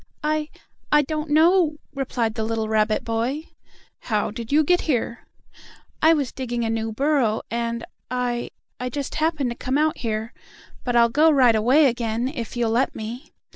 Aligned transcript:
"I 0.23 0.49
I 0.91 1.03
don't 1.03 1.29
know," 1.29 1.77
replied 1.93 2.33
the 2.33 2.43
little 2.43 2.67
rabbit 2.67 3.03
boy. 3.03 3.49
"How 3.99 4.31
did 4.31 4.51
you 4.51 4.63
get 4.63 4.81
here?" 4.89 5.27
"I 6.01 6.11
was 6.15 6.31
digging 6.31 6.65
a 6.65 6.71
new 6.71 6.91
burrow, 6.91 7.43
and 7.51 7.85
I 8.09 8.49
I 8.79 8.89
just 8.89 9.13
happened 9.21 9.51
to 9.51 9.55
come 9.55 9.77
out 9.77 9.99
here. 9.99 10.33
But 10.83 10.95
I'll 10.95 11.09
go 11.09 11.29
right 11.29 11.53
away 11.55 11.85
again, 11.85 12.29
if 12.33 12.57
you'll 12.57 12.71
let 12.71 12.95
me." 12.95 13.31